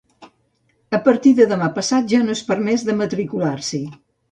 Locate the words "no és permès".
2.25-2.89